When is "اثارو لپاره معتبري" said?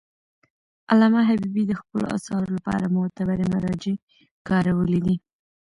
2.17-3.45